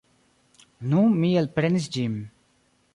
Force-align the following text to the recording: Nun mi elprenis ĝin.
Nun 0.93 1.15
mi 1.21 1.31
elprenis 1.43 1.89
ĝin. 1.99 2.21